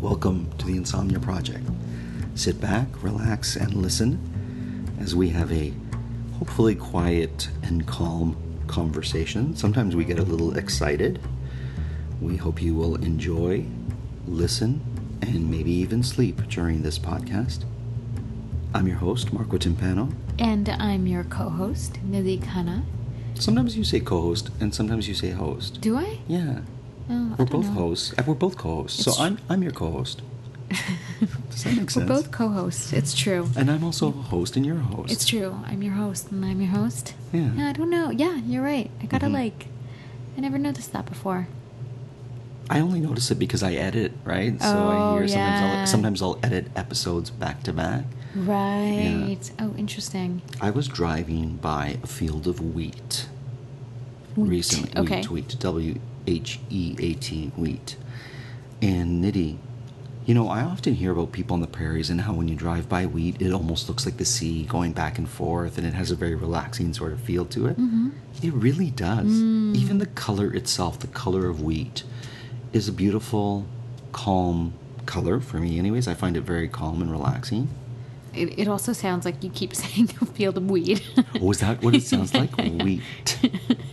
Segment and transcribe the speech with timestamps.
[0.00, 1.68] Welcome to the Insomnia Project.
[2.36, 5.72] Sit back, relax, and listen as we have a
[6.38, 8.36] hopefully quiet and calm
[8.68, 9.56] conversation.
[9.56, 11.20] Sometimes we get a little excited.
[12.20, 13.66] We hope you will enjoy,
[14.28, 14.80] listen,
[15.20, 17.64] and maybe even sleep during this podcast.
[18.74, 20.14] I'm your host, Marco Timpano.
[20.38, 22.84] And I'm your co host, Nidhi Khanna.
[23.34, 25.80] Sometimes you say co host, and sometimes you say host.
[25.80, 26.20] Do I?
[26.28, 26.60] Yeah.
[27.10, 27.72] Oh, We're both know.
[27.72, 28.14] hosts.
[28.18, 29.02] Uh, We're both co-hosts.
[29.02, 30.22] So I'm I'm your co-host.
[31.50, 31.96] Does that make sense?
[31.96, 32.92] We're both co hosts.
[32.92, 33.48] It's true.
[33.56, 35.10] And I'm also a host and you're a host.
[35.12, 35.58] It's true.
[35.66, 37.14] I'm your host and I'm your host.
[37.32, 37.50] Yeah.
[37.58, 38.10] I don't know.
[38.10, 38.90] Yeah, you're right.
[39.02, 39.32] I gotta Mhm.
[39.32, 39.68] like.
[40.36, 41.48] I never noticed that before.
[42.70, 44.54] I only notice it because I edit, right?
[44.60, 45.60] Oh, So I Oh, hear sometimes.
[45.80, 48.04] I'll sometimes I'll edit episodes back to back.
[48.36, 49.38] Right.
[49.40, 49.64] Yeah.
[49.64, 50.42] Oh, interesting.
[50.60, 53.26] I was driving by a field of wheat,
[54.38, 54.50] Wheat.
[54.50, 55.00] recently.
[55.00, 55.16] Okay.
[55.16, 57.96] Wheat, wheat, W H E A T, wheat.
[58.80, 59.58] And Nidhi,
[60.26, 62.88] you know, I often hear about people on the prairies and how when you drive
[62.88, 66.10] by wheat, it almost looks like the sea going back and forth, and it has
[66.10, 67.78] a very relaxing sort of feel to it.
[67.78, 68.10] Mm-hmm.
[68.42, 69.26] It really does.
[69.26, 69.74] Mm.
[69.74, 72.02] Even the color itself, the color of wheat,
[72.74, 73.64] is a beautiful,
[74.12, 74.74] calm
[75.06, 75.78] color for me.
[75.78, 77.68] Anyways, I find it very calm and relaxing.
[78.38, 81.02] It, it also sounds like you keep saying a field of weed.
[81.40, 82.56] Oh, is that what it sounds like?
[82.58, 83.02] Wheat,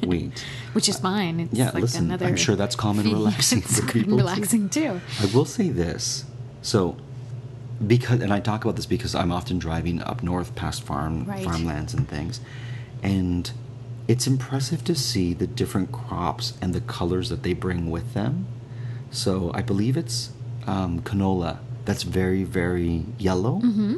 [0.05, 0.45] wheat.
[0.73, 1.39] Which is fine.
[1.39, 2.25] It's Yeah, like listen, another.
[2.27, 4.17] I'm sure that's calm and relaxing for people, too.
[4.17, 5.01] relaxing too.
[5.21, 6.25] I will say this.
[6.61, 6.97] So,
[7.85, 11.43] because, and I talk about this because I'm often driving up north past farm Right.
[11.43, 12.39] farmlands and things,
[13.03, 13.51] and
[14.07, 18.45] it's impressive to see the different crops and the colors that they bring with them.
[19.11, 20.31] So I believe it's
[20.67, 23.95] um, canola that's very very yellow, Mm-hmm.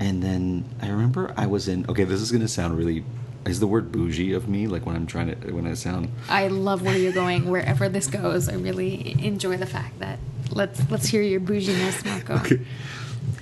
[0.00, 1.86] And then I remember I was in.
[1.88, 3.04] Okay, this is gonna sound really.
[3.46, 4.66] Is the word bougie of me?
[4.66, 7.48] Like when I'm trying to when I sound I love where you're going.
[7.48, 10.18] Wherever this goes, I really enjoy the fact that
[10.50, 12.34] let's let's hear your bouginess, Marco.
[12.38, 12.60] Okay.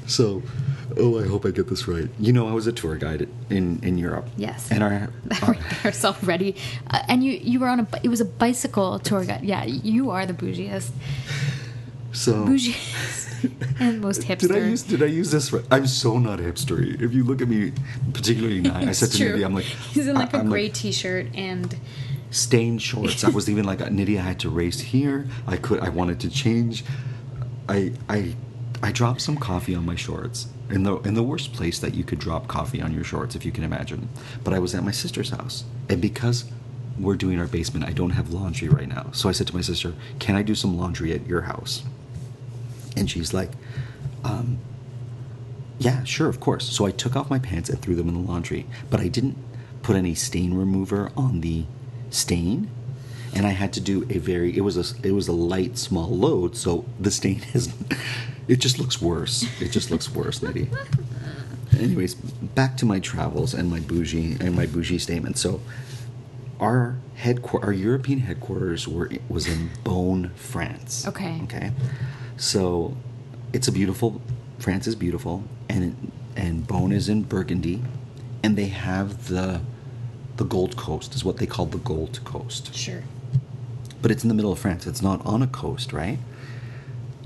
[0.07, 0.43] So,
[0.99, 2.09] oh, I hope I get this right.
[2.19, 4.29] You know, I was a tour guide in in Europe.
[4.37, 4.71] Yes.
[4.71, 5.09] And our,
[5.43, 6.57] our Ourselves ready,
[6.91, 9.43] uh, and you you were on a it was a bicycle tour guide.
[9.43, 10.91] Yeah, you are the bougiest,
[12.15, 14.39] so bougiest, and most hipster.
[14.49, 15.65] Did I use did I use this right?
[15.71, 17.01] I'm so not hipstery.
[17.01, 17.73] If you look at me,
[18.13, 19.39] particularly now, I said It's to true.
[19.39, 19.65] Nidhi, I'm like
[19.95, 21.77] he's in like I- a I'm gray t-shirt and
[22.31, 23.23] stained shorts.
[23.25, 24.19] I was even like uh, Nidhi.
[24.19, 25.27] I had to race here.
[25.47, 25.81] I could.
[25.81, 26.85] I wanted to change.
[27.69, 28.35] I I
[28.83, 32.05] I dropped some coffee on my shorts in the in the worst place that you
[32.05, 34.09] could drop coffee on your shorts, if you can imagine.
[34.43, 36.45] But I was at my sister's house, and because
[36.99, 39.11] we're doing our basement, I don't have laundry right now.
[39.13, 41.83] So I said to my sister, "Can I do some laundry at your house?"
[42.97, 43.51] And she's like,
[44.25, 44.59] um,
[45.79, 46.69] yeah, sure, of course.
[46.69, 49.37] So I took off my pants and threw them in the laundry, but I didn't
[49.83, 51.65] put any stain remover on the
[52.11, 52.71] stain,
[53.35, 56.09] and I had to do a very it was a it was a light small
[56.09, 57.73] load, so the stain is
[58.49, 59.45] it just looks worse.
[59.61, 60.71] It just looks worse, lady.
[61.79, 65.39] Anyways, back to my travels and my bougie and my bougie statement.
[65.39, 65.61] So
[66.61, 71.07] our headquarters, our European headquarters were was in Beaune, France.
[71.07, 71.41] Okay.
[71.45, 71.73] Okay.
[72.37, 72.97] So
[73.53, 74.21] it's a beautiful
[74.59, 77.83] France is beautiful and and Beaune is in Burgundy
[78.43, 79.61] and they have the
[80.37, 82.75] the Gold Coast is what they call the Gold Coast.
[82.75, 83.05] sure.
[84.03, 84.87] But it's in the middle of France.
[84.87, 86.19] It's not on a coast, right?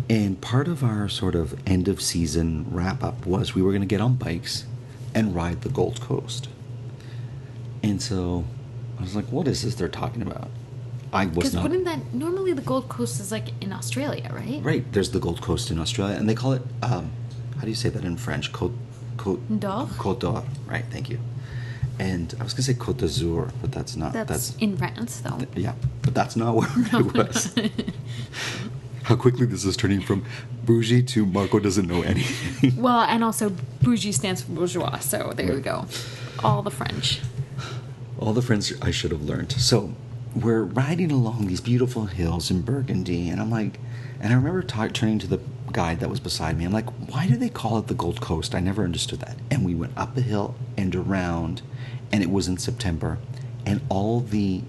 [0.08, 3.82] And part of our sort of end of season wrap up was we were going
[3.82, 4.64] to get on bikes
[5.14, 6.48] and ride the Gold Coast.
[7.82, 8.44] And so
[8.98, 10.50] I was like, what is this they're talking about?
[11.12, 11.62] I was Because not.
[11.64, 14.60] wouldn't that normally the Gold Coast is like in Australia, right?
[14.62, 17.10] Right, there's the Gold Coast in Australia, and they call it, um,
[17.56, 18.52] how do you say that in French?
[18.52, 18.74] Côte,
[19.16, 19.86] Côte D'Or?
[19.96, 21.18] Côte d'Or, right, thank you.
[21.98, 24.12] and I was gonna say Côte d'Azur, but that's not.
[24.12, 25.38] That's, That's, in France, though.
[25.56, 27.54] yeah, but that's not where I was.
[29.04, 30.24] How quickly this is turning from
[30.66, 32.76] bougie to Marco doesn't know anything.
[32.82, 33.50] Well, and also
[33.82, 35.86] bougie stands for bourgeois, so there we go.
[36.44, 37.20] All the French.
[38.18, 39.52] All the French I should have learned.
[39.52, 39.94] So
[40.42, 43.78] we're riding along these beautiful hills in Burgundy, and I'm like,
[44.20, 45.40] and I remember turning to the
[45.72, 46.64] guide that was beside me.
[46.64, 48.54] I'm like, why do they call it the Gold Coast?
[48.54, 49.36] I never understood that.
[49.50, 51.62] And we went up a hill and around,
[52.12, 53.18] and it was in September,
[53.66, 54.62] and all the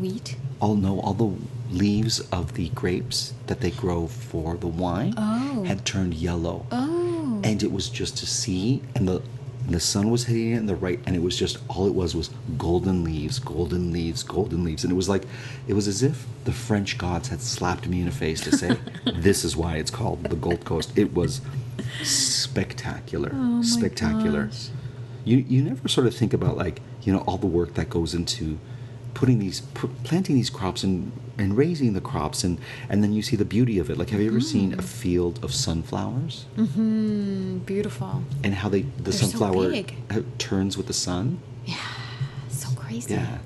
[0.00, 0.36] Wheat.
[0.60, 1.34] all no all the
[1.74, 5.64] leaves of the grapes that they grow for the wine Oh.
[5.64, 6.66] had turned yellow.
[6.70, 7.40] Oh.
[7.44, 9.22] and it was just to see and the
[9.68, 12.14] the sun was hitting it in the right and it was just all it was
[12.16, 14.84] was golden leaves golden leaves golden leaves.
[14.84, 15.24] And it was like
[15.68, 18.76] it was as if the french gods had slapped me in the face to say
[19.16, 20.96] this is why it's called the gold coast.
[20.98, 21.40] It was
[22.02, 24.46] spectacular Oh spectacular.
[24.46, 24.68] gosh.
[25.24, 28.14] you you never sort of think about like you know all the work that goes
[28.14, 28.58] into
[29.14, 32.58] putting these put, planting these crops and and raising the crops and
[32.88, 34.78] and then you see the beauty of it like have you ever seen Mm.
[34.78, 37.58] a field of sunflowers mm-hmm.
[37.58, 38.22] beautiful.
[38.44, 39.72] and how they the They're so sunflower
[40.10, 41.76] uh, turns with the sun yeah
[42.48, 43.14] So crazy.
[43.14, 43.38] yeah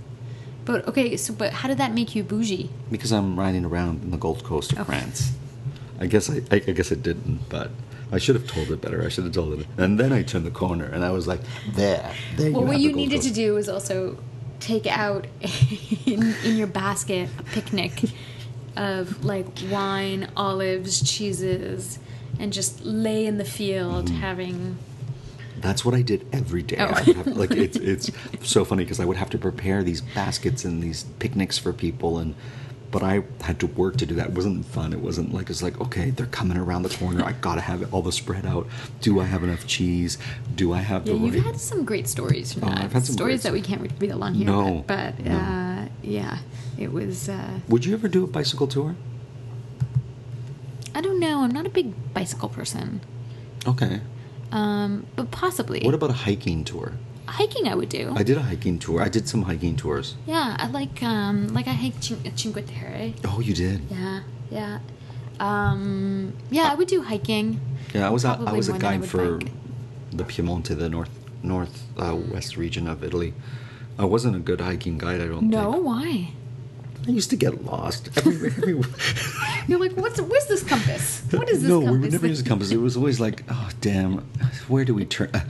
[0.65, 2.69] But okay, so but how did that make you bougie?
[2.91, 4.87] because i'm riding around in the gold coast of Okay.
[4.93, 5.33] france
[6.01, 7.71] i guess I, I i guess it didn't but
[8.13, 10.47] i should have told it better i should have told it and then i turned
[10.47, 11.41] the corner and i was like
[11.81, 14.17] there there Well, you what you the needed to do was also
[14.65, 15.27] take out
[16.07, 17.93] in, in your basket a picnic
[18.77, 21.99] of like wine, olives, cheeses,
[22.41, 24.17] and just lay in the field Mm-hmm.
[24.17, 24.79] having.
[25.61, 26.77] That's what I did every day.
[26.79, 26.93] Oh.
[26.93, 28.11] Have, like it's it's
[28.43, 32.19] so funny because I would have to prepare these baskets and these picnics for people,
[32.19, 32.35] and
[32.95, 34.29] but I had to work to do that.
[34.29, 34.93] It wasn't fun.
[34.93, 37.25] It wasn't like it's like okay, they're coming around the corner.
[37.25, 38.69] I gotta have it all the spread out.
[39.01, 40.17] Do I have enough cheese?
[40.55, 42.79] Do I have Yeah, the you've had some great stories from Oh, that.
[42.85, 44.47] I've had some stories that we can't read along here.
[44.47, 45.37] No, but, but no.
[45.37, 46.39] uh, yeah,
[46.79, 47.29] it was.
[47.29, 48.95] Uh, Would you ever do a bicycle tour?
[50.95, 51.41] I don't know.
[51.43, 53.01] I'm not a big bicycle person,
[53.67, 54.01] Okay.
[54.53, 55.81] um, but possibly.
[55.83, 56.93] What about a hiking tour?
[57.27, 57.69] Hiking?
[57.69, 58.13] I would do.
[58.17, 59.01] I did a hiking tour.
[59.03, 60.17] I did some hiking tours.
[60.27, 63.13] yeah, I like um, like I hiked Cin- Cinque Terre.
[63.25, 63.81] Oh, you did.
[63.91, 64.79] Yeah, yeah.
[65.41, 67.61] Um, yeah, I would do hiking.
[67.93, 69.53] Yeah, I was a, I was a more than I guide for bike.
[70.13, 71.11] the Piemonte, the north
[71.43, 73.35] north uh, west region of Italy.
[73.99, 75.21] I wasn't a good hiking guide.
[75.21, 75.85] I don't No, think.
[75.85, 76.31] why?
[77.07, 78.53] I used to get lost everywhere.
[78.59, 78.89] everywhere.
[79.69, 81.23] You're like, what's where's this compass?
[81.31, 81.93] What is this no, compass?
[81.93, 82.71] we would never use a compass.
[82.71, 84.19] It was always like, oh damn,
[84.69, 85.31] where do we turn?
[85.35, 85.41] Uh,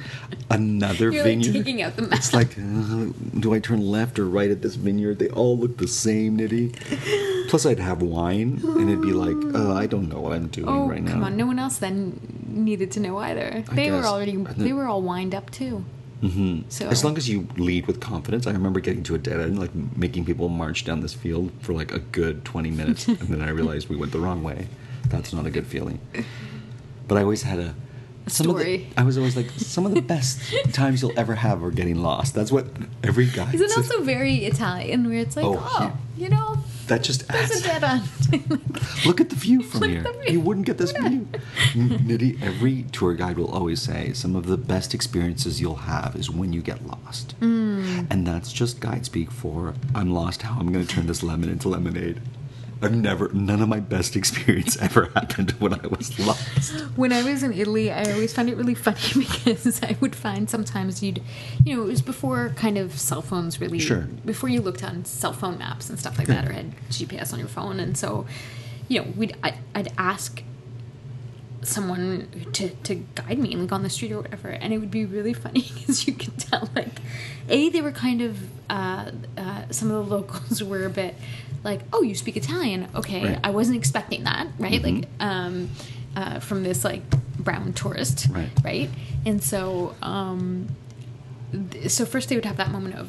[0.51, 1.53] another You're like vineyard.
[1.53, 2.19] taking out the map.
[2.19, 5.19] It's like, uh, do I turn left or right at this vineyard?
[5.19, 7.49] They all look the same, Nidhi.
[7.49, 10.69] Plus, I'd have wine, and it'd be like, oh, I don't know what I'm doing
[10.69, 11.12] Oh, right now.
[11.12, 11.37] come on!
[11.37, 12.19] No one else then
[12.49, 13.65] needed to know either.
[13.73, 15.85] They were already they were all wind up too.
[16.25, 16.69] Mm-hmm.
[16.69, 19.59] So As long as you lead with confidence, I remember getting to a dead end,
[19.59, 23.43] like making people march down this field for like a good 20 minutes, and then
[23.43, 24.69] I realized we went the wrong way.
[25.09, 26.00] That's not a good feeling.
[27.09, 27.75] But I always had a.
[28.26, 28.88] some of the- story.
[28.97, 30.41] I was always like, some of the best
[30.73, 32.35] times you'll ever have are getting lost.
[32.35, 32.67] That's what
[33.03, 33.91] every guy is it says.
[33.91, 36.56] also very Italian where it's like, Oh, oh, you know,
[36.89, 37.61] That just adds.
[37.61, 38.03] a dead end.
[39.07, 40.03] Look at the view from Look here.
[40.03, 40.33] view.
[40.33, 41.27] You wouldn't get this view.
[41.75, 46.31] Nidhi, every tour guide will always say some of the best experiences you'll have is
[46.31, 47.39] when you get lost.
[47.41, 48.07] Mm.
[48.11, 51.49] And that's just guide speak for I'm lost how I'm going to turn this lemon
[51.49, 52.21] into lemonade.
[52.83, 56.71] I've never, none of my best experience ever happened when I was lost.
[56.97, 60.50] when I was in Italy, I always found it really funny because I would find
[60.50, 61.23] sometimes you'd,
[61.64, 64.02] you know, it was before kind of cell phones really, Sure.
[64.25, 67.38] before you looked on cell phone maps and stuff like that, or had GPS on
[67.38, 68.26] your phone, and so,
[68.88, 70.43] you know, we'd I, I'd ask
[71.62, 74.90] someone to, to guide me and like on the street or whatever and it would
[74.90, 77.00] be really funny because you could tell like
[77.49, 78.38] a they were kind of
[78.69, 81.14] uh, uh, some of the locals were a bit
[81.64, 82.88] like oh you speak italian.
[82.94, 83.40] Okay Right.
[83.42, 84.83] i wasn't expecting that right?
[84.83, 85.71] Like um,
[86.16, 87.02] uh, from this like
[87.38, 88.50] brown tourist Right.
[88.62, 88.90] right?
[89.26, 90.68] And so um,
[91.71, 93.09] th- so first they would have that moment of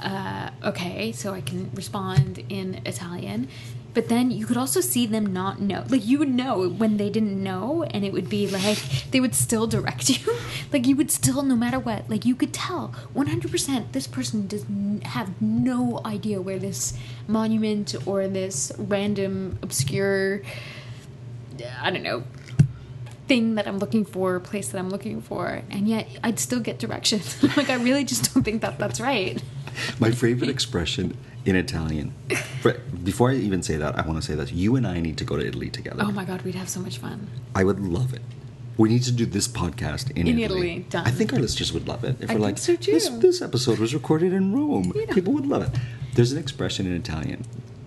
[0.00, 3.48] uh, okay so i can respond in italian
[3.94, 7.10] but then you could also see them not know like you would know when they
[7.10, 8.78] didn't know and it would be like
[9.10, 10.34] they would still direct you
[10.72, 14.64] like you would still no matter what like you could tell 100% this person does
[15.04, 16.94] have no idea where this
[17.26, 20.42] monument or this random obscure
[21.80, 22.22] i don't know
[23.28, 26.78] thing that I'm looking for, place that I'm looking for, and yet I'd still get
[26.78, 27.40] directions.
[27.56, 29.40] like I really just don't think that that's right.
[30.00, 31.16] My favorite expression
[31.48, 32.08] in Italian,
[32.62, 32.78] for-
[33.10, 34.50] before I even say that, I want to say this.
[34.52, 36.02] you and I need to go to Italy together.
[36.06, 37.18] Oh my god, we'd have so much fun.
[37.60, 38.22] I would love it.
[38.76, 40.44] We need to do this podcast in, In Italy.
[40.44, 41.06] Italy, done.
[41.06, 42.14] I think our listeners would love it.
[42.20, 42.74] If I we're like, so.
[42.76, 44.92] This, this episode was recorded in Rome.
[44.94, 45.12] Yeah.
[45.18, 45.72] People would love it.
[46.14, 47.40] There's an expression in Italian,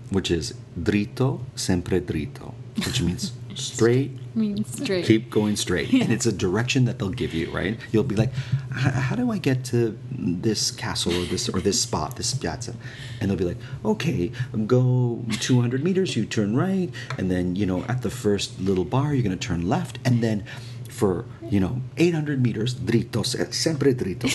[0.10, 2.54] which is dritto sempre dritto,
[2.86, 4.12] which means straight.
[4.36, 5.06] I mean, straight.
[5.06, 5.92] keep going straight.
[5.94, 7.78] And it's a direction that they'll give you right?
[7.92, 8.32] You'll be like
[8.72, 12.76] how do i get to this castle or this or this spot this piazza?
[13.20, 17.66] And they'll be like okay um, go 200 meters you turn right and then you
[17.66, 20.44] know at the first little bar you're going to turn left and then
[20.90, 24.28] for you know 800 meters dritto eh, se- sempre dritto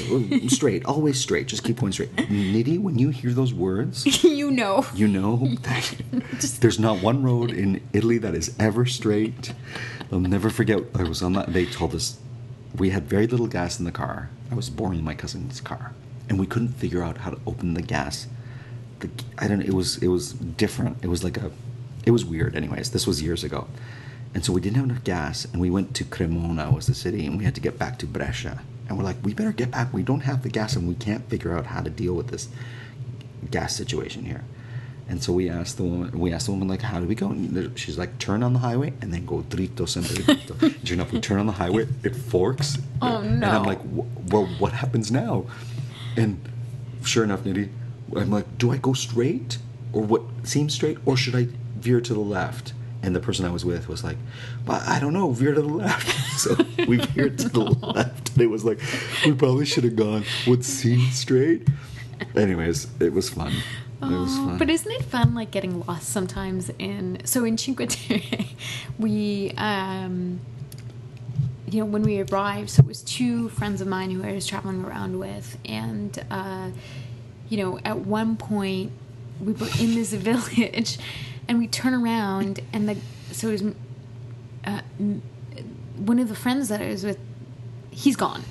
[0.56, 4.04] straight always straight just keep going straight Nidhi when you hear those words
[4.40, 4.84] you know.
[4.94, 9.52] you know that there's not one road in Italy that is ever straight.
[10.12, 10.80] I'll never forget.
[10.94, 11.52] I was on that.
[11.52, 12.18] They told us
[12.76, 14.30] we had very little gas in the car.
[14.50, 15.92] I was borrowing my cousin's car,
[16.28, 18.26] and we couldn't figure out how to open the gas.
[19.00, 19.62] The, I don't.
[19.62, 20.98] It was it was different.
[21.02, 21.50] It was like a.
[22.04, 22.54] It was weird.
[22.54, 23.66] Anyways, this was years ago,
[24.36, 27.24] and so we didn't have enough gas, and we went to Cremona was the city,
[27.24, 29.94] and we had to get back to Brescia, and we're like, we better get back.
[29.94, 32.50] We don't have the gas, and we can't figure out how to deal with this
[33.50, 34.44] gas situation here.
[35.08, 37.30] And so we asked the woman, we asked the woman, like, how do we go?
[37.30, 40.62] And she's like, turn on the highway and then go dritto, sempre dritto.
[40.62, 42.76] And sure enough, we turn on the highway, it forks.
[43.00, 43.22] Oh, no!
[43.22, 45.46] And I'm like, well, what happens now?
[46.14, 46.38] And
[47.04, 47.70] sure enough, Nidhi,
[48.14, 49.56] I'm like, do I go straight
[49.94, 52.74] or what seems straight or should I veer to the left?
[53.06, 54.16] And the person I was with was like,
[54.66, 56.10] well, I don't know, veer to the left.
[56.40, 56.56] so
[56.88, 58.32] we veered to the left.
[58.32, 58.80] And it was like,
[59.24, 61.68] we probably should have gone what seemed straight.
[62.34, 63.52] Anyways, it was fun.
[64.02, 64.58] It was fun.
[64.58, 67.20] But isn't it fun, like getting lost sometimes in?
[67.24, 68.46] So in Cinque Terre,
[68.98, 70.40] we, um,
[71.70, 74.48] you know, when we arrived, so it was two friends of mine who I was
[74.48, 76.70] traveling around with, and uh,
[77.48, 78.90] you know, at one point
[79.40, 80.98] we were in this village,
[81.48, 82.96] and we turn around, and the
[83.32, 83.74] so it was
[84.64, 84.80] uh,
[85.96, 87.18] one of the friends that I was with,
[87.90, 88.44] he's gone.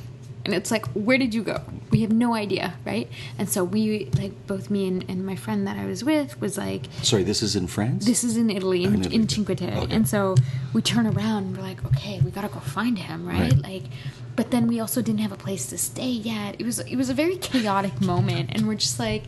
[0.43, 1.59] And it's like, where did you go?
[1.89, 3.09] We have no idea, right?
[3.39, 6.55] And so we, like, both me and, and my friend that I was with was
[6.55, 8.05] like, Sorry, this is in France?
[8.05, 9.15] this is in Italy, in, in Italy.
[9.15, 9.77] in Cinque Terre.
[9.79, 9.95] Okay.
[9.95, 10.35] And so
[10.71, 13.53] we turn around and we're like, okay, we gotta go find him, right?
[13.53, 13.57] Right.
[13.57, 13.83] Like,
[14.35, 16.57] but then we also didn't have a place to stay yet.
[16.59, 19.23] It was it was a very chaotic moment, and we're just like,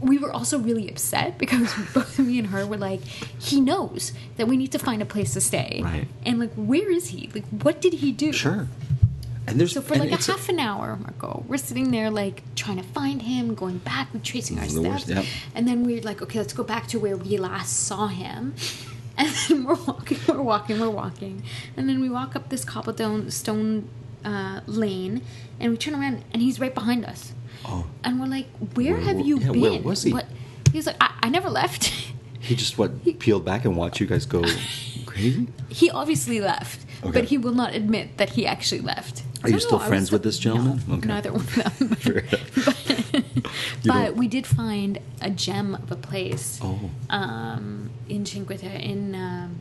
[0.00, 4.46] we were also really upset because both me and her were like, he knows that
[4.46, 6.08] we need to find a place to stay, Right.
[6.24, 7.30] And like, where is he?
[7.34, 8.32] Like, what did he do?
[8.32, 8.68] Sure.
[9.46, 12.78] And there's So for like a half an hour, Marco, we're sitting there like trying
[12.78, 14.20] to find him, going back, we're
[14.58, 15.24] our steps, yep.
[15.54, 18.54] and then we're like, okay, let's go back to where we last saw him.
[19.18, 21.42] And then we're walking, we're walking, we're walking,
[21.74, 23.88] and then we walk up this cobblestone stone
[24.26, 25.22] uh, lane,
[25.58, 27.32] and we turn around, and he's right behind us.
[27.64, 27.86] Oh.
[28.04, 29.60] And we're like, where, Where have you yeah, been?
[29.60, 30.12] where was he?
[30.12, 30.26] What?
[30.72, 31.84] He's like, I, I never left.
[32.40, 34.42] He just what peeled back and watched you guys go
[35.06, 35.48] crazy.
[35.68, 37.12] he obviously left, Okay.
[37.12, 39.22] but he will not admit that he actually left.
[39.42, 40.80] Are you still friends still- with this gentleman?
[40.86, 41.08] No, Okay.
[41.08, 41.88] neither one of them.
[41.96, 42.24] Fair
[43.84, 46.90] but we did find a gem of a place Oh.
[47.10, 48.78] um, in Cinque Terre.
[48.78, 49.56] In um,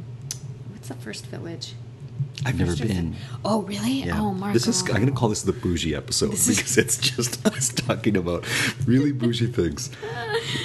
[0.72, 1.74] what's the first village?
[2.48, 3.16] I've never been.
[3.44, 4.04] Oh, really?
[4.04, 4.20] Yeah.
[4.22, 4.54] Oh, Marco.
[4.54, 7.70] This is I'm gonna call this the bougie episode This is- because it's just us
[7.70, 8.46] talking about
[8.86, 9.90] really bougie things.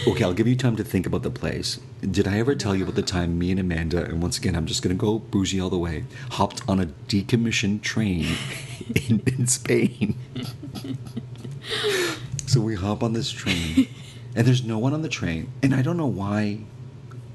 [0.06, 1.80] Okay, I'll give you time to think about the place.
[2.02, 4.66] Did I ever tell you about the time me and Amanda, and once again I'm
[4.66, 8.26] just gonna go bougie all the way, hopped on a decommissioned train
[9.08, 10.16] in, in Spain.
[12.46, 13.88] so we hop on this train,
[14.34, 16.60] and there's no one on the train, and I don't know why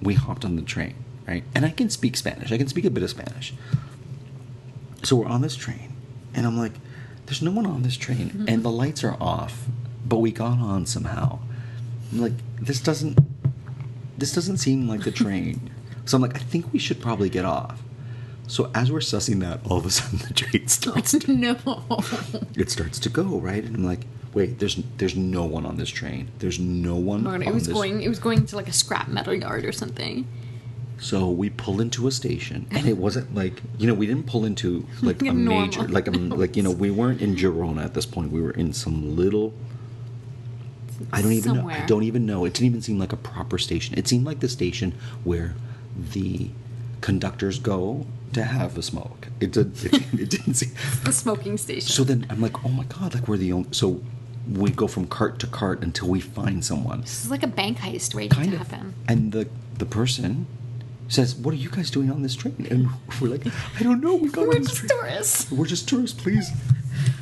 [0.01, 0.93] we hopped on the train,
[1.27, 1.43] right?
[1.55, 2.51] And I can speak Spanish.
[2.51, 3.53] I can speak a bit of Spanish.
[5.05, 5.95] So we're on this train,
[6.33, 6.73] and I'm like,
[7.27, 8.45] there's no one on this train, mm-hmm.
[8.47, 9.65] and the lights are off,
[10.03, 11.37] but we got on somehow.
[12.11, 13.19] I'm like, this doesn't,
[14.17, 15.69] this doesn't seem like the train.
[16.05, 17.83] so I'm like, I think we should probably get off.
[18.47, 21.11] So as we're sussing that, all of a sudden the train starts.
[21.11, 21.55] To, no.
[22.55, 25.89] it starts to go right, and I'm like, wait, there's there's no one on this
[25.89, 26.31] train.
[26.39, 27.23] There's no one.
[27.23, 28.01] Marco, on it was this going.
[28.01, 30.27] It was going to like a scrap metal yard or something.
[30.99, 34.45] So we pull into a station, and it wasn't like you know we didn't pull
[34.45, 38.05] into like a major like a like you know we weren't in Girona at this
[38.05, 38.31] point.
[38.31, 39.53] We were in some little.
[41.11, 41.69] I don't even know.
[41.69, 42.45] I don't even know.
[42.45, 43.97] It didn't even seem like a proper station.
[43.97, 44.93] It seemed like the station
[45.25, 45.55] where
[45.97, 46.49] the
[47.01, 49.27] conductors go to have a smoke.
[49.41, 49.83] It did.
[49.83, 50.71] It, it didn't seem.
[51.03, 51.89] The smoking station.
[51.89, 53.69] So then I'm like, oh my god, like we're the only.
[53.71, 54.01] So
[54.49, 57.79] we go from cart to cart until we find someone this is like a bank
[57.79, 58.67] heist waiting kind to of.
[58.67, 58.93] happen.
[59.07, 60.45] And the the person
[61.07, 62.89] says, "What are you guys doing on this train?" And
[63.21, 63.45] we're like,
[63.79, 64.15] "I don't know.
[64.15, 64.89] We got We're on this just train.
[64.89, 65.51] tourists.
[65.51, 66.19] We're just tourists.
[66.21, 66.49] Please,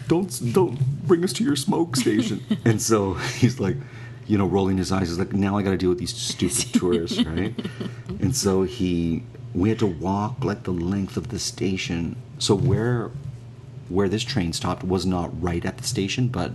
[0.07, 3.77] don't don't bring us to your smoke station." and so he's like,
[4.27, 5.09] you know, rolling his eyes.
[5.09, 7.53] He's like, "Now I got to deal with these stupid tourists, right?"
[8.19, 9.23] And so he
[9.53, 12.15] we had to walk like the length of the station.
[12.39, 13.11] So where
[13.89, 16.53] where this train stopped was not right at the station, but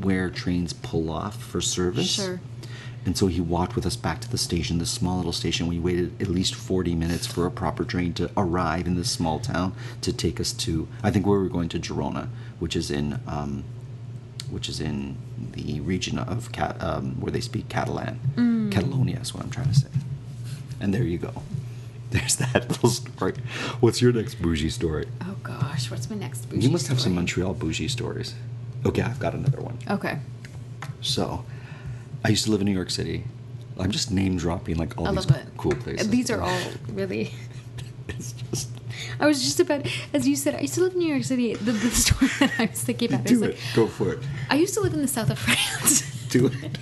[0.00, 2.14] where trains pull off for service.
[2.14, 2.40] Sure.
[3.06, 5.66] And so he walked with us back to the station, this small little station.
[5.66, 9.40] We waited at least 40 minutes for a proper train to arrive in this small
[9.40, 12.28] town to take us to, I think we were going to Girona,
[12.60, 13.64] which is in, um,
[14.50, 15.18] which is in
[15.52, 18.70] the region of Cat, um, where they speak Catalan.
[18.72, 19.88] Catalonia is what I'm trying to say.
[20.80, 21.32] And there you go.
[22.10, 23.34] There's that little story.
[23.80, 25.06] What's your next bougie story?
[25.22, 26.48] Oh gosh, what's my next?
[26.48, 26.62] Bougie?
[26.62, 27.14] You must have some?
[27.14, 28.34] Montreal bougie stories.
[28.86, 29.78] Okay, I've got another one.
[29.90, 30.18] Okay.
[31.00, 31.44] So,
[32.24, 33.24] I used to live in New York City.
[33.78, 35.26] I'm just name dropping like all I these
[35.56, 36.08] cool places.
[36.08, 37.32] These are all really.
[38.06, 38.68] It's just
[39.18, 41.54] I was just about, as you said, I used to live in New York City.
[41.54, 43.60] The, the story that I was thinking about is do like, it.
[43.74, 44.18] Go for it.
[44.50, 46.02] I used to live in the south of France.
[46.28, 46.78] Do it.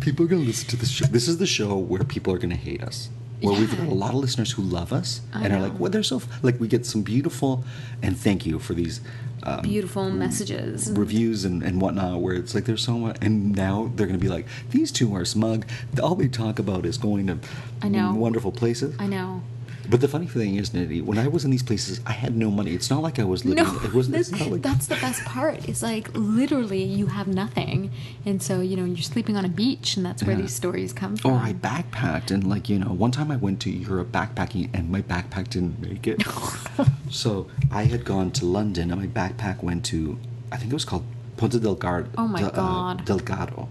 [0.00, 1.06] people are gonna listen to this show.
[1.06, 3.08] This is the show where people are gonna hate us.
[3.44, 5.90] Where we've got a lot of listeners who love us I and are like, "Well,
[5.90, 6.28] they're so f-.
[6.42, 7.64] like." We get some beautiful,
[8.02, 9.00] and thank you for these
[9.42, 10.90] um, Beautiful messages.
[10.92, 14.28] reviews and, and whatnot where it's like there's so much and now they're gonna be
[14.28, 15.66] like these two are smug
[16.02, 17.38] all they talk about is going to
[17.82, 18.14] I know.
[18.14, 19.42] wonderful places I know.
[19.90, 22.50] But the funny thing is Nidhi, when I was in these places I had no
[22.50, 25.24] money it's not like I was living No, it was that's, like that's the best
[25.24, 25.68] part.
[25.68, 27.90] It's like literally you have nothing,
[28.24, 30.42] and so you know you're sleeping on a beach, and that's where Yeah.
[30.42, 31.30] these stories come oh, from.
[31.32, 34.90] or I backpacked and like you know one time I went to Europe backpacking and
[34.90, 36.22] my backpack didn't make it
[37.10, 40.18] so I had gone to London and my backpack went to
[40.52, 41.04] I think it was called
[41.36, 43.04] Ponte del Delgado Oh my Del- uh, God.
[43.04, 43.68] Delgado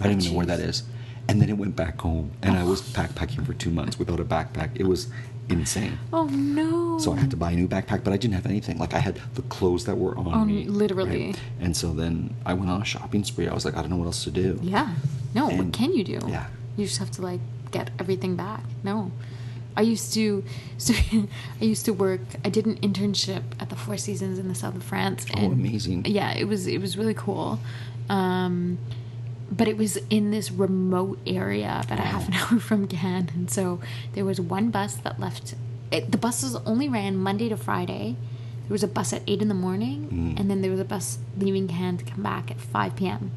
[0.00, 0.82] I don't even know where that is
[1.28, 4.24] and then it went back home and I was backpacking for two months without a
[4.24, 5.08] backpack it was
[5.48, 6.98] insane Oh no!
[6.98, 8.78] so I had to buy a new backpack, but I didn't have anything.
[8.78, 11.34] Like I had the clothes that were on On- me, literally.
[11.60, 13.46] And so then I went on a shopping spree.
[13.48, 14.58] I was like, I don't know what else to do.
[14.62, 14.94] Yeah.
[15.34, 16.18] No, what can you do?
[16.28, 16.46] yeah.
[16.76, 17.40] You just have to like
[17.72, 18.62] get everything back.
[18.82, 19.10] No.
[19.76, 20.44] I used to
[20.78, 20.94] so
[21.60, 24.76] I used to work I did an internship at the Four Seasons in the south
[24.76, 25.26] of France.
[25.36, 26.06] Oh, amazing.
[26.06, 27.58] Yeah, it was it was really cool.
[28.08, 28.78] Um
[29.50, 33.50] but it was in this remote area about a half an hour from Cannes, and
[33.50, 33.80] so
[34.14, 35.54] there was one bus that left.
[35.92, 38.16] It, the buses only ran Monday to Friday.
[38.62, 40.40] There was a bus at eight in the morning, Mm.
[40.40, 43.30] and then there was a bus leaving Cannes to come back at five p.m.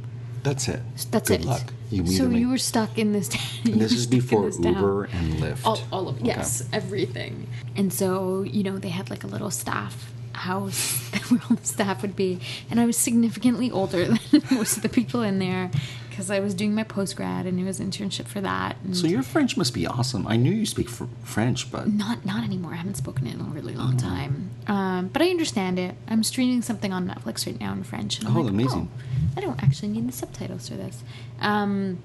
[0.44, 0.82] That's it.
[1.12, 1.46] That's Good it.
[1.46, 1.74] luck.
[1.92, 3.30] You so you were stuck in this.
[3.66, 4.76] And this is before this town.
[4.76, 5.66] Uber and Lyft.
[5.66, 6.28] All, all of Okay.
[6.28, 7.48] yes, everything.
[7.76, 12.02] And so you know they had like a little staff house where all the staff
[12.02, 15.70] would be, and I was significantly older than most of the people in there
[16.10, 18.76] because I was doing my post grad and it was internship for that.
[18.94, 20.28] So your French must be awesome.
[20.28, 22.74] I knew you speak fr- French, but not not anymore.
[22.74, 24.08] I haven't spoken it in a really long Mm-hmm.
[24.10, 24.50] time.
[24.68, 25.94] Um, but I understand it.
[26.08, 28.18] I'm streaming something on Netflix right now in French.
[28.20, 28.90] And I'm Oh, like, amazing.
[28.92, 31.04] Oh, I don't actually need the subtitles for this.
[31.40, 32.00] Um,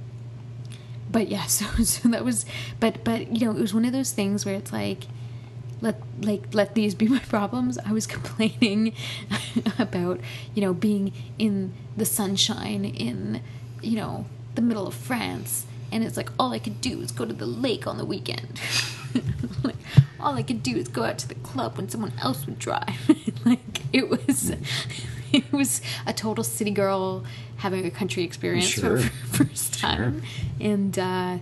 [1.11, 2.45] but yeah, so so that was,
[2.81, 5.05] but but you know, it was one of those things where it's like,
[5.83, 7.77] let like let these be my problems.
[7.85, 8.95] I was complaining
[9.79, 10.21] about
[10.55, 13.43] you know being in the sunshine in
[13.83, 17.25] you know the middle of France, and it's like all I could do is go
[17.27, 18.61] to the lake on the weekend.
[19.63, 19.77] like
[20.21, 22.97] all I could do is go out to the club when someone else would drive.
[23.45, 24.53] like it was,
[25.33, 27.25] it was a total city girl
[27.57, 28.99] having a country experience Sure.
[28.99, 30.23] for the first time,
[30.61, 31.39] and uh,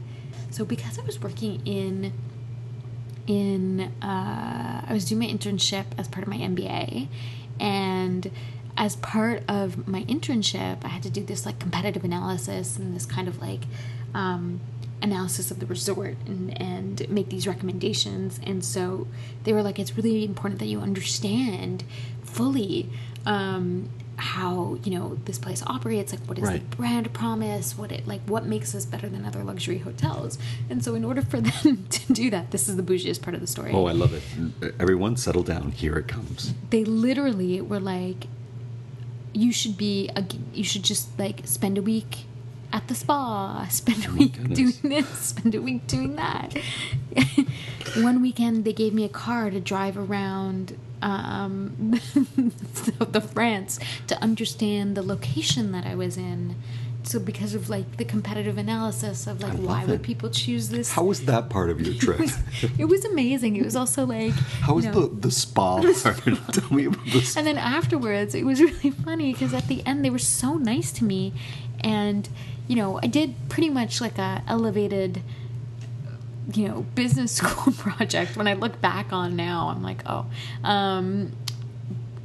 [0.50, 2.12] so because I was working in
[3.31, 7.07] in uh, I was doing my internship as part of my MBA,
[7.61, 8.29] and
[8.77, 13.07] as part of my internship, I had to do this like competitive analysis and this
[13.07, 13.61] kind of like
[14.14, 14.61] um,
[15.01, 18.40] analysis of the resort and and make these recommendations.
[18.43, 19.07] And so
[19.45, 21.85] they were like, it's really important that you understand
[22.25, 22.90] fully.
[23.25, 26.70] Um, how you know this place operates like what is Right.
[26.70, 30.85] the brand promise what it like what makes us better than other luxury hotels and
[30.85, 33.46] so in order for them to do that this is the bougiest part of the
[33.46, 34.22] story oh, I love it.
[34.62, 35.72] Uh, everyone, settle down.
[35.72, 36.54] Here it comes.
[36.70, 38.26] they literally were like
[39.33, 42.24] you should be a, you should just like spend a week
[42.72, 44.76] at the spa spend a oh week Oh goodness.
[44.78, 46.56] doing this spend a week doing that
[48.02, 52.00] one weekend they gave me a car to drive around um,
[52.74, 56.56] south of France to understand the location that I was in
[57.02, 60.92] so because of like the competitive analysis of like why love would people choose this
[60.92, 62.28] How was that part of your trip?
[62.78, 66.52] it was amazing it was also like How was know, the the spa part?
[66.52, 67.38] Tell me about the spa.
[67.40, 70.92] and then afterwards, it was really funny because at the end they were so nice
[70.92, 71.32] to me,
[71.80, 72.28] and
[72.68, 75.22] you know I did pretty much like a elevated,
[76.55, 78.37] you know, business school project.
[78.37, 80.26] When I look back on now, I'm like, oh,
[80.64, 81.33] um,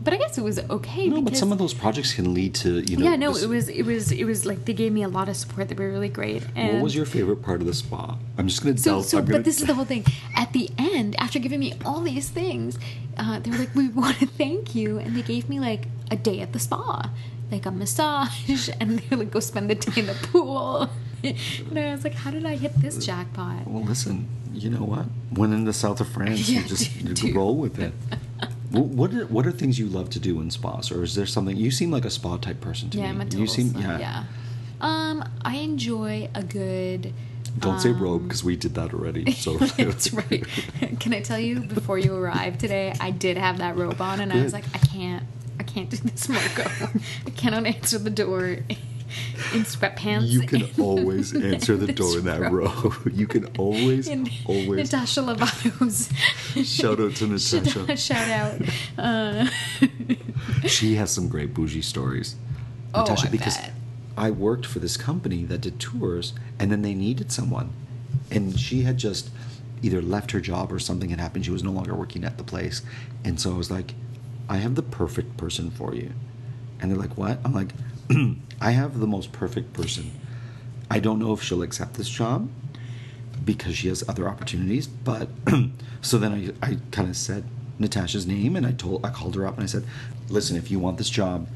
[0.03, 1.07] but I guess it was okay.
[1.09, 3.05] No, but some of those projects can lead to you know.
[3.05, 5.29] yeah, no, this- it was it was it was like they gave me a lot
[5.29, 5.67] of support.
[5.67, 6.43] They were really great.
[6.55, 8.15] And What was your favorite part of the spa?
[8.37, 9.05] I'm just gonna so, delve.
[9.05, 10.05] so I'm gonna, but this is the whole thing.
[10.35, 12.77] At the end, after giving me all these things,
[13.17, 16.15] uh, they were like, "We want to thank you," and they gave me like a
[16.15, 17.09] day at the spa,
[17.51, 20.89] like a massage, and they like, "Go spend the day in the pool."
[21.23, 24.27] and I was like, "How did I hit this jackpot?" Well, listen.
[24.53, 25.05] You know what?
[25.31, 27.91] When in the south of France, Yeah, you just you roll with it.
[28.71, 31.25] Wh- What are, what are things you love to do in spas, or is there
[31.25, 33.09] something you seem like a spa type person to Yeah, me?
[33.09, 33.99] I'm a total you seem slut, yeah.
[33.99, 34.23] yeah.
[34.79, 37.13] Um, I enjoy a good.
[37.59, 39.31] Don't say robe because we did that already.
[39.45, 40.43] So That's right.
[41.01, 41.59] Can I tell you?
[41.61, 44.77] Before you arrived today, I did have that robe on, and I was like, I
[44.79, 45.23] can't,
[45.75, 46.63] can't do this, Marco.
[47.27, 50.27] I cannot answer the door in sweatpants.
[50.27, 52.93] You can always answer the door in that row.
[53.11, 56.09] You can always, In always Natasha Lovato's.
[56.63, 57.97] shout out to Natasha.
[57.97, 58.61] Shout out.
[58.97, 59.47] Uh,
[60.65, 62.35] She has some great bougie stories.
[62.93, 63.73] Oh, Natasha, I because bet.
[64.17, 67.73] I worked for this company that did tours and then they needed someone.
[68.31, 69.29] And she had just
[69.83, 71.43] either left her job or something had happened.
[71.43, 72.81] She was no longer working at the place.
[73.25, 73.93] And so I was like,
[74.49, 76.11] I have the perfect person for you.
[76.79, 77.39] And they're like, What?
[77.45, 77.69] I'm like,
[78.61, 80.11] I have the most perfect person.
[80.89, 82.49] I don't know if she'll accept this job
[83.43, 84.87] because she has other opportunities.
[84.87, 85.29] But
[86.01, 87.43] so then I, I kind of said
[87.79, 89.85] Natasha's name and I told I called her up and I said,
[90.29, 91.47] listen, if you want this job,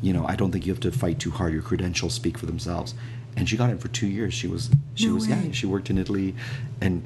[0.00, 1.52] you know, I don't think you have to fight too hard.
[1.52, 2.94] Your credentials speak for themselves.
[3.36, 4.34] And she got it for two years.
[4.34, 5.40] She was she No was way.
[5.46, 6.34] yeah, she worked in Italy
[6.80, 7.04] and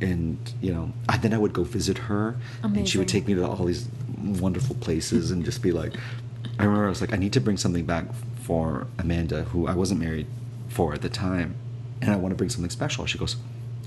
[0.00, 2.36] and you know, I, then I would go visit her
[2.78, 3.86] and she would take me to all these
[4.22, 5.94] wonderful places and just be like
[6.58, 8.06] I remember I was like, I need to bring something back
[8.42, 10.26] for Amanda, who I wasn't married
[10.68, 11.54] for at the time,
[12.02, 13.06] and I want to bring something special.
[13.06, 13.36] She goes,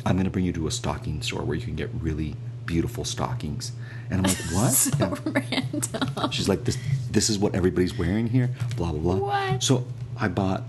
[0.05, 3.03] I'm going to bring you to a stocking store where you can get really beautiful
[3.03, 3.73] stockings.
[4.09, 4.71] And I'm like, what?
[4.71, 5.15] so Yeah.
[5.51, 6.31] random.
[6.31, 6.77] She's like, this
[7.09, 9.27] this is what everybody's wearing here, blah, blah, blah.
[9.51, 9.63] What?
[9.63, 9.85] So
[10.17, 10.63] I bought,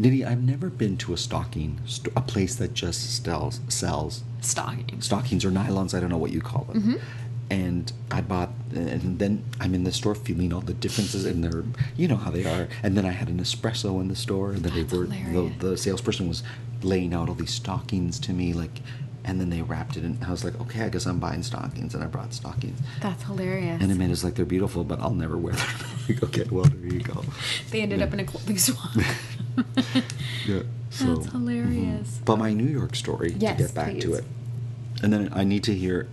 [0.00, 5.04] Nidhi, I've never been to a stocking, st- a place that just sells, sells stockings.
[5.04, 6.80] stockings or nylons, I don't know what you call them.
[6.82, 6.94] Mm-hmm.
[7.50, 11.64] And I bought, and then I'm in the store feeling all the differences in their,
[11.96, 12.68] you know how they are.
[12.82, 15.52] And then I had an espresso in the store, and then That's they were, hilarious.
[15.60, 16.42] the, the salesperson was
[16.82, 18.80] laying out all these stockings to me, like,
[19.26, 21.94] and then they wrapped it and I was like, okay, I guess I'm buying stockings,
[21.94, 22.78] and I brought stockings.
[23.00, 23.80] That's hilarious.
[23.80, 25.68] And Amanda's like, they're beautiful, but I'll never wear them.
[26.08, 27.24] like, okay, well, there you go.
[27.70, 28.90] they ended up in a clothing swap.
[30.46, 30.62] Yeah.
[30.90, 32.20] So, That's hilarious.
[32.24, 34.24] But my New York story Yes, to get back to it,
[35.02, 36.06] and then I need to hear.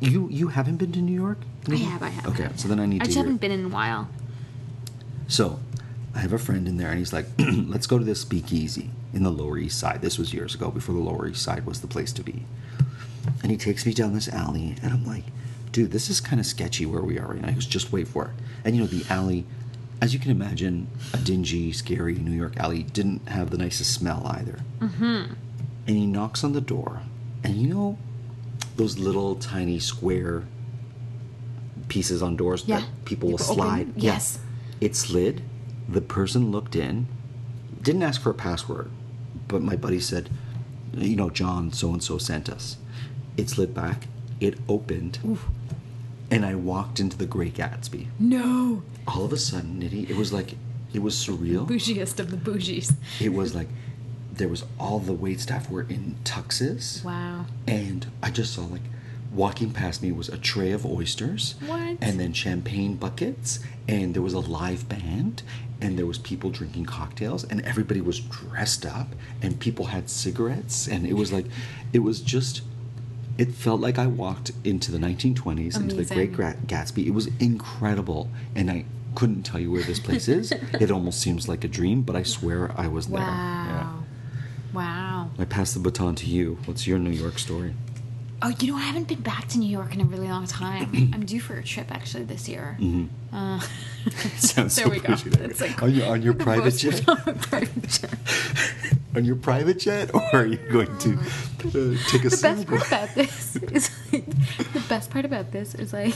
[0.00, 1.38] You you haven't been to New York?
[1.68, 2.26] I have, I have.
[2.28, 3.02] Okay, so then I need to.
[3.02, 3.24] I to just hear.
[3.24, 4.08] haven't been in a while.
[5.28, 5.60] So,
[6.14, 9.22] I have a friend in there, and he's like, "Let's go to this speakeasy in
[9.22, 11.86] the Lower East Side." This was years ago, before the Lower East Side was the
[11.86, 12.44] place to be.
[13.42, 15.24] And he takes me down this alley, and I'm like,
[15.70, 18.08] "Dude, this is kind of sketchy where we are right now." He goes, "Just wait
[18.08, 18.30] for it."
[18.64, 19.44] And you know, the alley,
[20.00, 24.26] as you can imagine, a dingy, scary New York alley didn't have the nicest smell
[24.26, 24.60] either.
[24.80, 25.34] Mm-hmm.
[25.86, 27.02] And he knocks on the door,
[27.42, 27.98] and you know,
[28.76, 30.44] those little tiny square
[31.88, 32.80] pieces on doors Yeah.
[32.80, 33.64] that people will People open?
[33.64, 33.86] slide.
[33.96, 34.12] Yeah.
[34.14, 34.38] Yes.
[34.80, 35.42] It slid.
[35.88, 37.06] The person looked in,
[37.82, 38.90] didn't ask for a password,
[39.48, 40.30] but my buddy said,
[40.94, 42.76] you know, John so and so sent us.
[43.36, 44.06] It slid back.
[44.40, 45.18] It opened.
[46.30, 48.06] And I walked into the Great Gatsby.
[48.18, 48.82] No.
[49.06, 50.54] All of a sudden, Nidhi, it was like,
[50.94, 51.66] it was surreal.
[51.66, 52.94] Bougiest of the bougies.
[53.20, 53.68] It was like,
[54.32, 57.04] there was all the wait staff were in tuxes.
[57.04, 57.46] Wow.
[57.66, 58.82] And I just saw like
[59.32, 61.54] walking past me was a tray of oysters.
[61.66, 61.98] What?
[62.00, 63.60] And then champagne buckets.
[63.88, 65.42] And there was a live band.
[65.80, 67.44] And there was people drinking cocktails.
[67.44, 69.08] And everybody was dressed up.
[69.40, 70.86] And people had cigarettes.
[70.86, 71.46] And it was like,
[71.92, 72.62] it was just.
[73.38, 77.06] It felt like I walked into the 1920s, into the Great Gatsby.
[77.06, 78.28] It was incredible.
[78.54, 80.52] And I couldn't tell you where this place is.
[80.80, 83.20] it almost seems like a dream, but I swear I was there.
[83.20, 83.90] Yeah.
[84.72, 85.30] Wow.
[85.38, 86.58] I pass the baton to you.
[86.64, 87.74] What's your New York story?
[88.44, 90.90] Oh, you know, I haven't been back to New York in a really long time.
[91.14, 92.76] I'm due for a trip actually this year.
[93.32, 93.60] Uh,
[94.36, 95.14] Sounds there so we go.
[95.14, 95.48] there.
[95.60, 97.08] Like on your, on your private jet?
[97.08, 98.18] on private jet.
[99.14, 102.86] on your private jet, or are you going to uh, take a The best part
[102.88, 104.26] about this is like,
[104.72, 106.14] the best part about this is like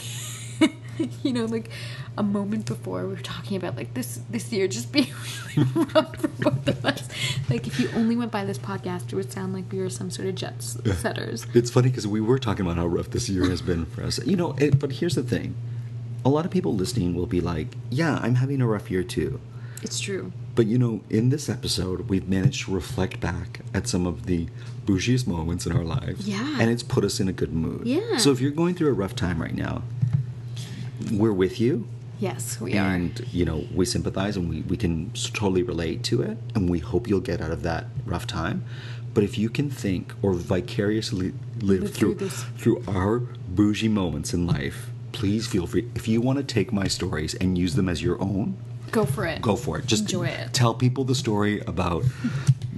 [1.23, 1.69] you know like
[2.17, 5.07] a moment before we were talking about like this this year just being
[5.55, 7.07] really rough for both of us.
[7.49, 10.09] Like if you only went by this podcast, it would sound like we were some
[10.09, 11.45] sort of jet setters.
[11.53, 14.19] It's funny because we were talking about how rough this year has been for us.
[14.25, 15.55] You know, it, but here's the thing:
[16.25, 19.39] a lot of people listening will be like, "Yeah, I'm having a rough year too."
[19.83, 20.31] It's true.
[20.55, 24.47] But you know, in this episode, we've managed to reflect back at some of the
[24.85, 26.27] bougiest moments in our lives.
[26.27, 26.57] Yeah.
[26.59, 27.85] And it's put us in a good mood.
[27.85, 28.17] Yeah.
[28.17, 29.83] So if you're going through a rough time right now,
[31.11, 31.87] we're with you.
[32.19, 32.81] Yes, we are.
[32.95, 36.79] and you know we sympathize and we, we can totally relate to it and we
[36.79, 38.63] hope you'll get out of that rough time
[39.13, 44.33] but if you can think or vicariously live, Live through through through, our bougie moments
[44.33, 47.87] in life please feel free if you want to take my stories and use them
[47.87, 48.57] as your own
[48.89, 49.39] Go for it.
[49.43, 50.53] go for it just Enjoy it.
[50.53, 52.03] tell people the story about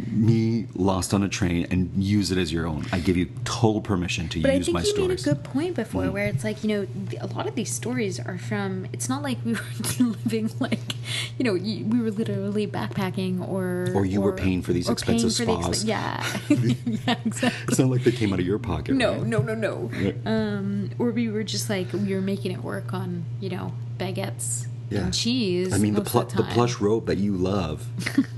[0.08, 3.82] me lost on a train and use it as your own i give you total
[3.82, 5.26] permission to But I use think my you stories Mm.
[5.26, 6.88] made a good point before, where it's like you know
[7.20, 8.86] a lot of these stories are from.
[8.94, 9.60] It's not like we were
[10.00, 10.94] living like,
[11.38, 15.46] you know, we were literally backpacking or Or you were paying for these expensive for
[15.46, 15.84] the spas.
[15.84, 17.64] yeah, yeah, exactly.
[17.68, 19.26] it's not like they came out of your pocket No, right?
[19.28, 19.92] no, no, no.
[20.26, 24.68] Um, or we were just like we were making it work on you know baguettes
[24.90, 25.06] Yeah.
[25.06, 25.74] and cheese.
[25.74, 27.88] I mean, the, pl- the, the, plush robe that you love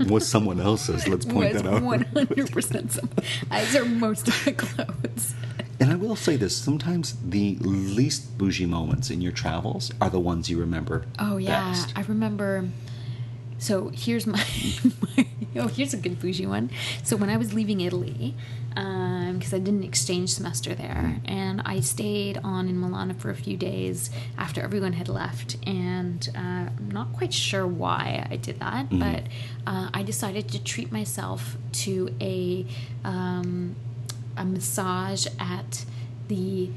[0.08, 1.08] was someone else's.
[1.08, 1.82] Let's point that out.
[1.82, 2.98] one hundred percent.
[3.50, 5.34] As are most of the clothes.
[5.80, 10.20] And I will say this: sometimes the least bougie moments in your travels are the
[10.20, 11.06] ones you remember.
[11.18, 11.92] Oh yeah, best.
[11.96, 12.68] I remember.
[13.58, 14.44] So here's my,
[15.16, 16.70] my oh here's a good bougie one.
[17.02, 18.34] So when I was leaving Italy,
[18.68, 23.34] because I did an exchange semester there, and I stayed on in Milan for a
[23.34, 26.38] few days after everyone had left, and uh,
[26.78, 29.24] I'm not quite sure why I did that, but
[29.66, 32.66] uh, I decided to treat myself to a
[33.04, 33.76] um,
[34.36, 35.84] a massage at
[36.28, 36.70] the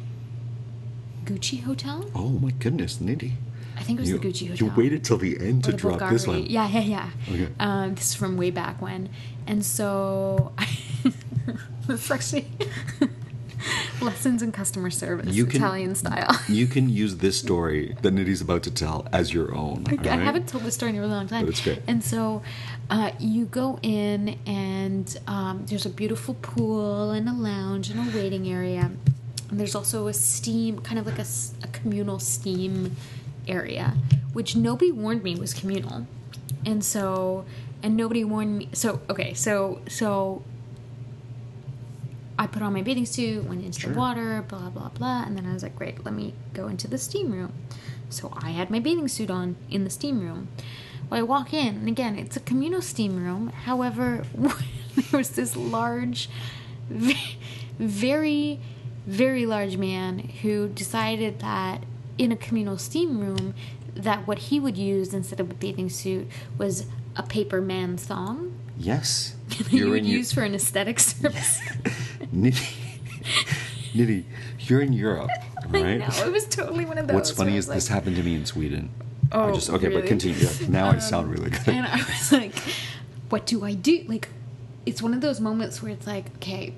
[1.24, 2.10] Gucci Hotel.
[2.14, 3.34] Oh my goodness, Nidhi!
[3.78, 4.68] I think it was You, the Gucci Hotel.
[4.68, 6.28] you waited till the end to the drop this Bulgari.
[6.42, 6.46] one.
[6.46, 7.10] Yeah, yeah, yeah.
[7.30, 7.50] Okay.
[7.60, 9.10] Um, this is from way back when,
[9.48, 10.54] and so
[11.90, 12.48] it's actually
[14.02, 16.40] lessons in customer service, You can- Italian style.
[16.48, 19.84] You can use this story that Nidhi's about to tell as your own.
[19.86, 21.48] Like, I haven't told this story in a really long time.
[21.48, 21.82] It's great.
[21.88, 22.42] And so
[22.90, 28.18] uh, you go in, and um, there's a beautiful pool and a lounge and a
[28.18, 28.92] waiting area.
[29.50, 31.26] And there's also a steam, kind of like a
[31.72, 32.96] communal steam
[33.48, 33.96] area,
[34.34, 36.08] which nobody warned me was communal.
[36.66, 37.46] And so,
[37.84, 38.70] and nobody warned me.
[38.74, 40.44] So, okay, so, so
[42.38, 43.94] I put on my bathing suit, went into Sure.
[43.94, 45.24] the water, blah, blah, blah.
[45.26, 47.54] And then I was like, great, let me go into the steam room.
[48.10, 50.50] So I had my bathing suit on in the steam room.
[51.10, 53.50] Well, I walk in, and again, it's a communal steam room.
[53.50, 54.26] However,
[54.96, 56.30] there was this large,
[56.90, 58.60] very,
[59.06, 61.84] very large man who decided that
[62.18, 63.54] in a communal steam room,
[63.94, 68.54] that what he would use instead of a bathing suit was a paper man thong
[68.78, 69.36] Yes.
[69.58, 71.62] that you would use for an aesthetic service.
[72.36, 72.76] Nidhi.
[73.94, 74.24] Nidhi,
[74.60, 75.30] you're in Europe,
[75.64, 76.00] I right?
[76.00, 77.16] know it was totally one of those.
[77.16, 78.90] What's funny is was this happened to me in Sweden.
[79.32, 80.48] I Oh, just okay, but continue.
[80.70, 81.68] Now I um, sound really good.
[81.70, 82.56] And I was like,
[83.30, 84.04] what do I do?
[84.08, 84.28] Like,
[84.86, 86.74] it's one of those moments where it's like, okay,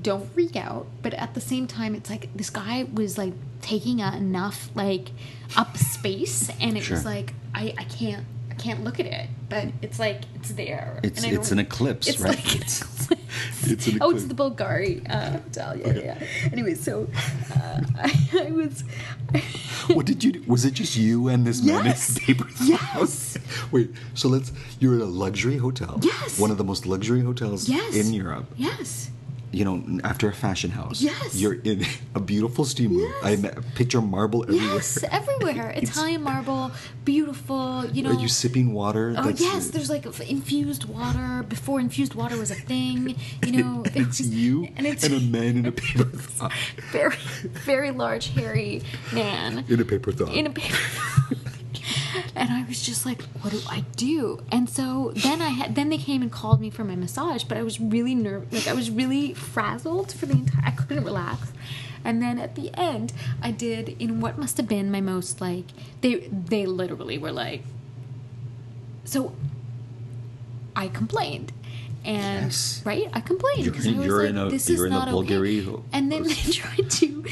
[0.00, 0.86] don't freak out.
[1.02, 5.10] But at the same time, it's like this guy was like taking a, enough like
[5.56, 6.96] up space, and it Sure.
[6.96, 8.24] was like, I, I can't.
[8.50, 11.00] I can't look at it, but it's like it's there.
[11.02, 12.36] It's- and it's an eclipse, it's right?
[12.36, 13.08] Like, It's-
[13.64, 15.76] it's an oh, it's the Bulgari uh, hotel.
[15.76, 16.26] Yeah, yeah.
[16.52, 17.08] Anyway, so
[17.56, 18.10] uh, I,
[18.48, 18.84] I was.
[19.88, 20.42] what did you do?
[20.46, 22.16] Was it just you and this man in Yes.
[22.18, 22.68] paper thong?
[22.68, 23.36] Yes.
[23.72, 24.52] Wait, so let's.
[24.78, 25.98] You're at a luxury hotel.
[26.02, 26.38] Yes.
[26.38, 27.96] One of the most luxury hotels Yes.
[27.96, 28.46] in Europe.
[28.56, 29.10] Yes.
[29.54, 31.00] You know, after a fashion house.
[31.00, 31.36] Yes.
[31.40, 33.12] You're in a beautiful steam room.
[33.22, 34.74] I ma- picture marble everywhere.
[34.74, 35.70] Yes, everywhere.
[35.76, 36.72] Italian marble,
[37.04, 37.86] beautiful.
[37.92, 38.10] You know.
[38.10, 39.10] Are you sipping water?
[39.16, 43.14] Oh that's- yes, there's like infused water before infused water was a thing.
[43.46, 46.50] You know, It's you and it's and a man in a paper thong.
[46.90, 47.16] very,
[47.66, 50.32] very large, hairy man In a paper thong.
[50.32, 50.76] in a paper.
[52.34, 55.88] And I was just like, "What do I do?" And so then I had, then
[55.88, 58.52] they came and called me for my massage, but I was really nervous.
[58.52, 60.64] Like I was really frazzled for the entire.
[60.66, 61.52] I couldn't relax.
[62.04, 65.64] And then at the end, I did in what must have been my most like
[66.02, 67.62] they they literally were like.
[69.04, 69.34] So
[70.76, 71.52] I complained.
[72.04, 72.82] And Yes.
[72.84, 74.92] right, I complained You're because I was you're like, in a- "This you're is in
[74.92, 77.24] a not Bulgari- okay." And then they tried to,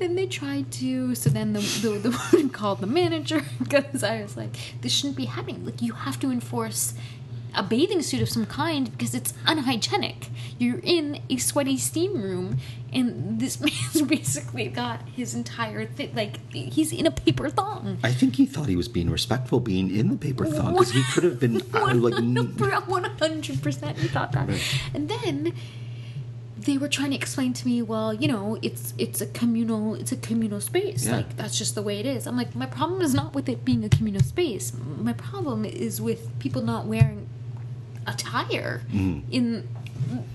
[0.00, 1.14] then they tried to.
[1.14, 5.16] So then the the, the woman called the manager because I was like, "This shouldn't
[5.16, 5.64] be happening.
[5.64, 6.94] Like you have to enforce
[7.54, 10.28] a bathing suit of some kind because it's unhygienic.
[10.58, 12.58] You're in a sweaty steam room,
[12.92, 16.14] and this man's basically got his entire thing.
[16.14, 17.98] Like he's in a paper thong.
[18.02, 21.02] I think he thought he was being respectful being in the paper thong because he
[21.12, 22.88] could have been uh, like.
[22.88, 23.98] one hundred percent.
[23.98, 24.48] He thought that,
[24.94, 25.52] and then
[26.66, 30.12] they were trying to explain to me, well, you know, it's it's a communal it's
[30.12, 31.06] a communal space.
[31.06, 31.16] Yeah.
[31.18, 32.26] Like that's just the way it is.
[32.26, 34.72] I'm like, my problem is not with it being a communal space.
[34.98, 37.28] My problem is with people not wearing
[38.06, 39.30] attire Mm-hmm.
[39.32, 39.68] in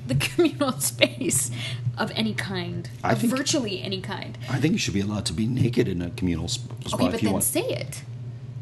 [0.08, 1.52] the communal space
[1.98, 4.38] of any kind, I of think- virtually any kind.
[4.50, 7.06] I think you should be allowed to be naked in a communal sp- spot Okay,
[7.08, 7.44] if but then want.
[7.44, 8.04] say it.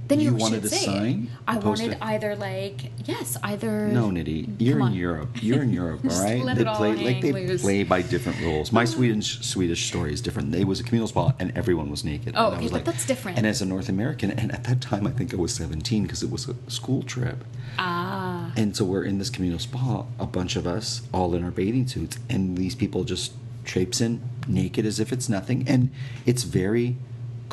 [0.08, 1.32] Then you, You wanted should a say sign?
[1.48, 1.86] I poster?
[1.88, 4.94] wanted either like yes, either No, Nidhi, you're in.
[4.94, 5.30] Europe.
[5.42, 6.44] You're in Europe, all right.
[6.56, 7.62] They play like they loose.
[7.62, 8.72] play by different rules.
[8.72, 10.54] My Swedish Swedish story is different.
[10.54, 12.34] It was a communal spa, and everyone was naked.
[12.36, 13.38] Oh, okay, was but that's different.
[13.38, 16.22] And as a North American, and at that time, I think I was 17 because
[16.22, 17.44] it was a school trip.
[17.80, 21.52] Ah, And so we're in this communal spa, a bunch of us, all in our
[21.52, 23.34] bathing suits, and these people just
[23.66, 25.90] traipse in naked as if it's nothing, and
[26.26, 26.98] it's very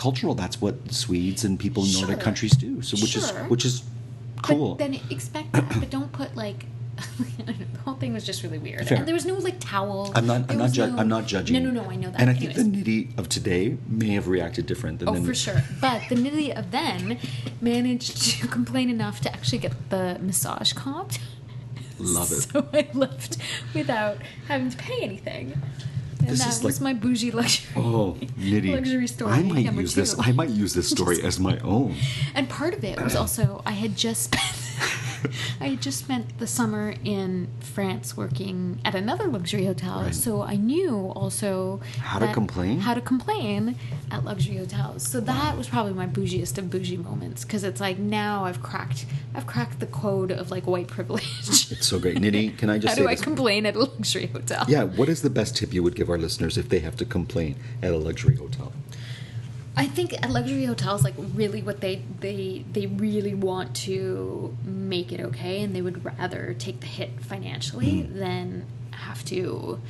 [0.01, 0.35] cultural.
[0.35, 2.81] That's what Swedes and people in Nordic countries do.
[2.83, 3.23] So which Sure.
[3.23, 3.75] is which is
[4.43, 4.75] cool.
[4.75, 6.61] But then expect that, but don't put like.
[7.47, 8.99] the whole thing was just really weird, Fair.
[8.99, 10.13] and there was no like towel.
[10.15, 10.49] I'm not.
[10.49, 10.73] There I'm not.
[10.73, 11.55] Ju- no- I'm not judging.
[11.57, 11.89] No, no, no.
[11.91, 12.21] I know that.
[12.21, 15.35] And I think the Nidhi of today may have reacted different than Oh, the for
[15.35, 15.63] sure.
[15.81, 17.19] But the Nidhi of then
[17.63, 21.19] managed to complain enough to actually get the massage comped.
[21.99, 22.47] Love it.
[22.53, 23.33] So I left
[23.75, 24.17] without
[24.49, 25.47] having to pay anything.
[26.31, 27.67] This that is was like- my bougie luxury.
[27.77, 28.73] Oh, Nidhi.
[28.75, 30.15] Luxury story I might use this.
[30.19, 31.95] I might use this story as my own.
[32.35, 34.45] And part of it was also I had just spent
[35.61, 40.15] I just spent the summer in France working at another luxury hotel, Right.
[40.15, 42.81] so I knew also How to complain?
[42.81, 43.77] How to complain
[44.11, 45.07] at luxury hotels.
[45.07, 49.07] So that was probably my bougiest of bougie moments because it's like now I've cracked
[49.35, 51.27] I've cracked the code of like white privilege.
[51.71, 52.57] It's so great, Nidhi.
[52.59, 53.23] Can I just How say do I this?
[53.23, 54.65] complain at a luxury hotel?
[54.69, 54.85] Yeah.
[54.85, 57.55] What is the best tip you would give our listeners if they have to complain
[57.83, 58.73] at a luxury hotel?
[59.77, 65.13] I think at luxury hotels, like really, what they they they really want to make
[65.13, 68.15] it okay, and they would rather take the hit financially Mm.
[68.15, 69.81] than have to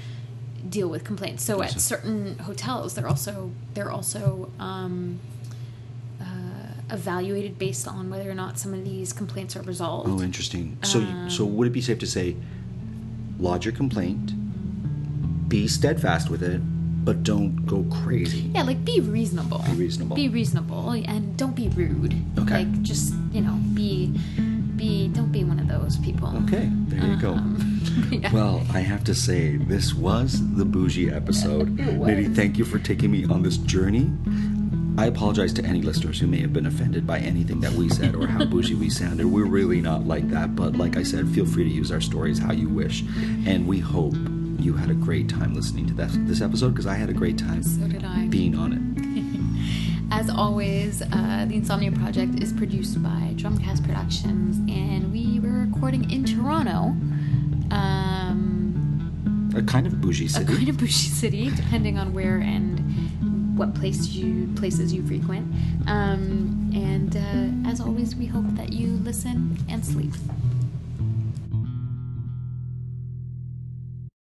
[0.68, 1.42] deal with complaints.
[1.42, 5.18] So at certain hotels, they're also they're also um,
[6.20, 6.24] uh,
[6.90, 10.08] evaluated based on whether or not some of these complaints are resolved.
[10.10, 10.76] Oh, interesting.
[10.82, 12.36] So, so Um, would it be safe to say,
[13.38, 14.34] lodge your complaint,
[15.48, 16.60] be steadfast with it,
[17.04, 18.50] but don't go crazy?
[18.54, 19.64] Yeah, like be reasonable.
[19.66, 20.16] Be reasonable.
[20.16, 22.14] Be reasonable, and don't be rude.
[22.38, 22.64] Okay.
[22.64, 24.12] Like just you know, be
[24.76, 26.34] be don't be one of those people.
[26.44, 27.32] Okay, there you go.
[27.32, 28.32] Um, yeah.
[28.32, 31.76] Well, I have to say, this was the bougie episode.
[31.76, 34.10] Nidhi, thank you for taking me on this journey.
[34.98, 38.14] I apologize to any listeners who may have been offended by anything that we said
[38.14, 39.26] or how bougie we sounded.
[39.26, 42.38] We're really not like that, but like I said, feel free to use our stories
[42.38, 43.02] how you wish.
[43.46, 44.14] And we hope
[44.62, 47.38] you had a great time listening to this, this episode because I had a great
[47.38, 48.26] time So did I.
[48.26, 48.80] being on it.
[50.12, 56.10] As always, uh, the Insomnia Project is produced by Drumcast Productions, and we were recording
[56.10, 56.96] in Toronto,
[57.70, 60.44] um, A kind of bougie city.
[60.52, 65.46] a kind of bougie city, depending on where and what place you places you frequent.
[65.86, 70.12] Um, and uh, as always, we hope that you listen and sleep.